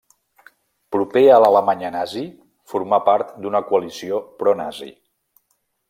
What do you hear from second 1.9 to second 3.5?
nazi formà part